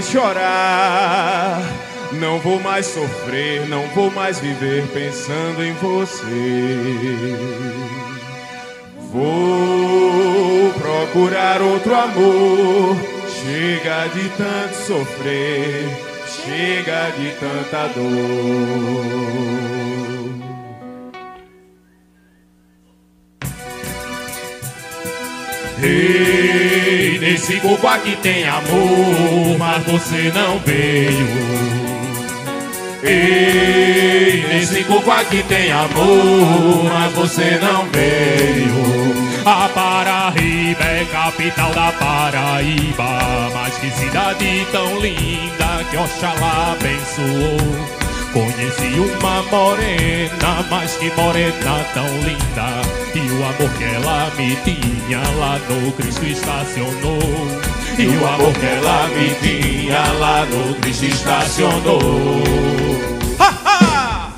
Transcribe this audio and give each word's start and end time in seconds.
mais 0.00 0.08
chorar. 0.08 1.60
Não 2.12 2.38
vou 2.38 2.58
mais 2.60 2.86
sofrer, 2.86 3.68
não 3.68 3.86
vou 3.88 4.10
mais 4.10 4.40
viver 4.40 4.86
pensando 4.92 5.62
em 5.62 5.72
você. 5.74 6.22
Vou 9.12 10.72
procurar 10.72 11.60
outro 11.60 11.94
amor. 11.94 12.96
Chega 13.28 14.08
de 14.08 14.28
tanto 14.30 14.74
sofrer, 14.74 15.88
chega 16.26 17.10
de 17.16 17.30
tanta 17.38 17.88
dor. 17.94 19.30
Ei, 25.82 26.29
nesse 27.30 27.60
corpo 27.60 27.86
aqui 27.86 28.16
tem 28.16 28.44
amor, 28.44 29.56
mas 29.56 29.84
você 29.84 30.32
não 30.34 30.58
veio. 30.58 31.28
Ei, 33.04 34.44
nesse 34.48 34.82
corpo 34.84 35.10
aqui 35.10 35.42
tem 35.44 35.70
amor, 35.70 36.84
mas 36.92 37.12
você 37.12 37.58
não 37.62 37.86
veio. 37.86 39.20
A 39.44 39.68
Paraíba 39.68 40.84
é 40.84 41.06
capital 41.10 41.72
da 41.72 41.92
Paraíba, 41.92 43.50
mas 43.54 43.78
que 43.78 43.90
cidade 43.90 44.66
tão 44.72 45.00
linda 45.00 45.84
que 45.88 45.96
Oxalá 45.96 46.72
abençoou. 46.72 47.99
Conheci 48.32 48.98
uma 49.00 49.42
morena, 49.42 50.64
mas 50.70 50.92
que 50.96 51.10
morena 51.16 51.84
tão 51.92 52.06
linda. 52.22 52.80
E 53.12 53.18
o 53.18 53.44
amor 53.44 53.70
que 53.76 53.84
ela 53.84 54.30
me 54.36 54.56
tinha 54.64 55.20
lá 55.36 55.58
no 55.68 55.92
Cristo 55.92 56.24
estacionou. 56.24 57.18
E 57.98 58.06
o 58.06 58.26
amor 58.26 58.52
que 58.52 58.66
ela 58.66 59.08
me 59.08 59.34
tinha 59.40 60.12
lá 60.20 60.46
no 60.46 60.74
Cristo 60.76 61.06
estacionou. 61.06 62.00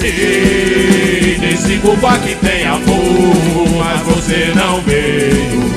Ei, 0.00 1.38
nesse 1.38 1.78
corpo 1.78 2.06
aqui 2.06 2.36
tem 2.36 2.66
amor, 2.66 3.68
mas 3.78 4.00
você 4.02 4.52
não 4.54 4.80
veio. 4.82 5.68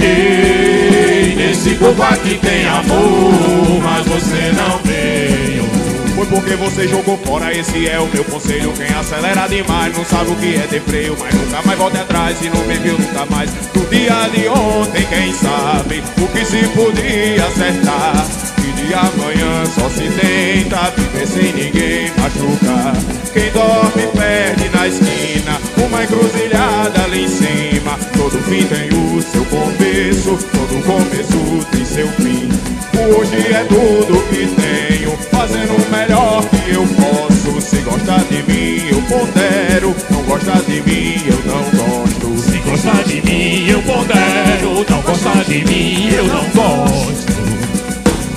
Ei, 0.00 1.34
nesse 1.34 1.74
corpo 1.76 2.02
aqui 2.02 2.38
tem 2.42 2.66
amor, 2.66 3.82
mas 3.82 4.06
você 4.06 4.52
não 4.52 4.77
porque 6.48 6.56
você 6.56 6.88
jogou 6.88 7.18
fora, 7.18 7.52
esse 7.52 7.86
é 7.86 8.00
o 8.00 8.06
meu 8.06 8.24
conselho. 8.24 8.72
Quem 8.72 8.88
acelera 8.96 9.46
demais 9.48 9.94
não 9.94 10.04
sabe 10.04 10.30
o 10.30 10.36
que 10.36 10.54
é 10.54 10.66
ter 10.66 10.80
freio 10.80 11.14
Mas 11.20 11.34
nunca 11.34 11.62
mais 11.62 11.78
volte 11.78 11.98
atrás 11.98 12.38
e 12.40 12.48
não 12.48 12.64
me 12.64 12.74
viu 12.76 12.98
nunca 12.98 13.26
mais. 13.26 13.50
No 13.74 13.84
dia 13.86 14.28
de 14.32 14.48
ontem, 14.48 15.06
quem 15.10 15.32
sabe 15.34 16.02
o 16.18 16.26
que 16.28 16.44
se 16.46 16.66
podia 16.68 17.44
acertar? 17.44 18.26
E 18.60 18.72
de 18.72 18.94
amanhã 18.94 19.66
só 19.66 19.90
se 19.90 20.08
tenta 20.08 20.90
viver 20.96 21.26
sem 21.26 21.52
ninguém 21.52 22.10
machucar. 22.16 22.94
Quem 23.34 23.50
dorme 23.50 24.06
perde 24.16 24.70
na 24.70 24.88
esquina, 24.88 25.60
uma 25.86 26.04
encruzilhada 26.04 27.04
ali 27.04 27.24
em 27.24 27.28
cima. 27.28 27.98
Todo 28.16 28.42
fim 28.44 28.64
tem 28.64 28.88
o 28.88 29.20
seu 29.20 29.44
começo, 29.44 30.38
todo 30.50 30.82
começo 30.82 31.66
tem 31.72 31.84
seu 31.84 32.08
fim. 32.12 32.48
Hoje 32.98 33.52
é 33.52 33.64
tudo 33.64 34.20
que 34.28 34.46
tenho, 34.60 34.87
fazendo 35.38 35.76
o 35.76 35.90
melhor 35.90 36.44
que 36.46 36.74
eu 36.74 36.84
posso. 36.84 37.60
Se 37.60 37.76
gosta 37.82 38.18
de 38.28 38.42
mim, 38.42 38.88
eu 38.90 39.00
pondero. 39.02 39.94
Não 40.10 40.22
gosta 40.24 40.62
de 40.64 40.80
mim, 40.82 41.22
eu 41.26 41.38
não 41.46 41.62
gosto. 41.78 42.38
Se 42.42 42.58
gosta 42.58 43.04
de 43.04 43.22
mim, 43.22 43.68
eu 43.68 43.80
pondero. 43.82 44.84
Não 44.90 45.00
gosta 45.02 45.44
de 45.44 45.64
mim, 45.64 46.08
eu 46.12 46.24
não 46.24 46.44
gosto. 46.50 47.32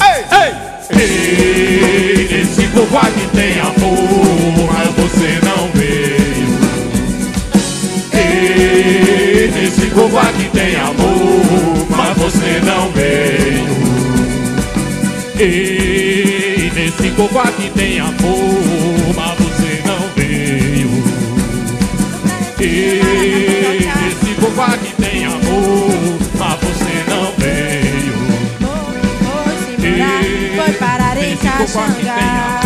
Ei, 0.03 0.25
ei! 0.37 0.53
Ei, 0.99 2.27
nesse 2.31 2.67
povo 2.67 2.97
aqui 2.97 3.27
tem 3.33 3.59
amor, 3.59 4.69
mas 4.71 4.89
você 4.95 5.39
não 5.43 5.71
veio. 5.73 6.51
Ei, 8.13 9.51
nesse 9.51 9.87
povo 9.87 10.19
aqui 10.19 10.49
tem 10.53 10.75
amor, 10.75 11.87
mas 11.89 12.17
você 12.17 12.61
não 12.63 12.91
veio. 12.91 13.80
Ei, 15.43 16.71
nesse 16.75 17.09
corpo 17.15 17.39
aqui 17.39 17.71
tem 17.71 17.99
amor, 17.99 18.13
mas 19.15 19.39
você 19.39 19.81
não 19.87 20.07
veio. 20.15 21.03
Ei, 22.59 23.79
nesse 23.79 24.35
corpo 24.39 24.61
aqui 24.61 24.93
tem 25.01 25.25
amor, 25.25 26.19
mas 26.37 26.59
você 26.59 27.03
não 27.09 27.33
veio. 27.39 28.13
Foi, 29.23 29.77
foi 29.79 29.95
embora, 29.95 30.63
foi 30.63 30.73
parar 30.73 31.17
em 31.17 31.35
Caxangá. 31.35 32.60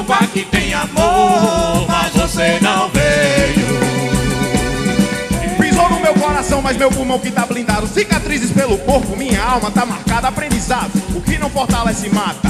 Corpo 0.00 0.24
aqui 0.24 0.46
tem 0.50 0.72
amor, 0.72 1.86
mas 1.86 2.10
você 2.14 2.58
não 2.62 2.88
veio. 2.88 3.68
Pisou 5.58 5.90
no 5.90 6.00
meu 6.00 6.14
coração, 6.14 6.62
mas 6.62 6.78
meu 6.78 6.90
pulmão 6.90 7.18
que 7.18 7.30
tá 7.30 7.44
blindado. 7.44 7.86
Cicatrizes 7.86 8.50
pelo 8.50 8.78
corpo, 8.78 9.14
minha 9.14 9.42
alma 9.42 9.70
tá 9.70 9.84
marcada. 9.84 10.28
Aprendizado, 10.28 10.90
o 11.14 11.20
que 11.20 11.36
não 11.36 11.50
fortalece 11.50 12.08
mata. 12.08 12.48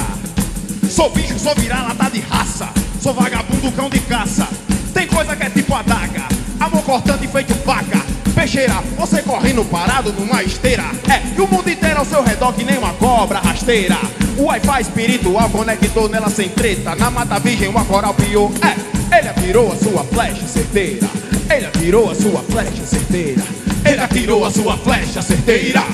Sou 0.89 1.11
bicho, 1.11 1.37
sou 1.41 1.53
vira-lata 1.57 2.09
de 2.09 2.21
raça. 2.21 2.69
Sou 3.03 3.13
vagabundo, 3.13 3.73
cão 3.73 3.91
de 3.91 3.99
caça. 3.99 4.47
Tem 4.95 5.09
coisa 5.09 5.35
que 5.35 5.43
é 5.43 5.51
tipo 5.51 5.75
adaga. 5.75 6.29
Amor 6.61 6.85
cortante 6.85 7.27
feito 7.27 7.53
faca. 7.65 8.01
Peixeira, 8.33 8.75
você 8.97 9.23
correndo 9.23 9.65
parado 9.65 10.13
numa 10.13 10.41
esteira. 10.45 10.85
É, 11.09 11.21
e 11.37 11.41
o 11.41 11.49
mundo 11.49 11.69
seu 12.11 12.25
redor 12.25 12.53
que 12.53 12.65
nem 12.65 12.77
uma 12.77 12.93
cobra 12.95 13.39
rasteira. 13.39 13.97
O 14.37 14.45
Wi-Fi 14.47 14.83
espiritual 14.83 15.49
conectou 15.49 16.09
nela 16.09 16.29
sem 16.29 16.49
treta. 16.49 16.97
Na 16.97 17.09
mata 17.09 17.39
virgem, 17.39 17.69
uma 17.69 17.85
coral 17.85 18.13
pior. 18.15 18.51
É, 18.61 19.19
ele 19.19 19.29
atirou 19.29 19.73
a 19.73 19.77
sua 19.77 20.03
flecha 20.05 20.47
certeira. 20.47 21.09
Ele 21.49 21.67
atirou 21.67 22.11
a 22.11 22.15
sua 22.15 22.43
flecha 22.43 22.85
certeira. 22.85 23.43
Ele 23.85 24.01
atirou 24.01 24.45
a 24.45 24.51
sua 24.51 24.77
flecha 24.77 25.23
certeira. 25.23 25.85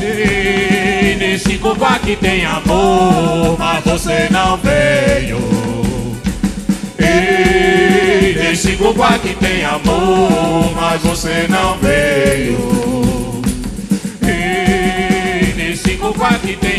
Ei, 0.00 1.16
nesse 1.16 1.60
aqui 1.94 2.16
tem 2.16 2.46
amor, 2.46 3.58
mas 3.58 3.84
você 3.84 4.28
não 4.30 4.56
veio. 4.58 5.38
Ei, 6.98 8.34
nesse 8.34 8.78
aqui 9.02 9.34
tem 9.40 9.64
amor, 9.64 10.72
mas 10.76 11.02
você 11.02 11.46
não 11.48 11.76
veio. 11.78 12.79
quantity. 16.20 16.69